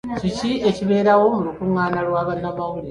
Kiki 0.19 0.51
ekibeerawo 0.69 1.25
mu 1.35 1.39
lukungaana 1.45 1.99
lwa 2.07 2.27
bannamawulire? 2.27 2.79